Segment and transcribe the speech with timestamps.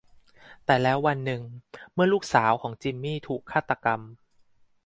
[0.65, 1.41] แต่แล้ววันหนึ่ง
[1.93, 4.01] เมื่อลูกสาวของ จิมมี่ ถูกฆาตกรรม